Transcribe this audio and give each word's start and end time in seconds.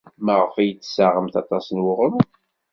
Maɣef 0.25 0.53
ay 0.55 0.71
d-tessaɣemt 0.73 1.35
aṭas 1.41 1.65
n 1.71 1.83
uɣrum? 1.89 2.17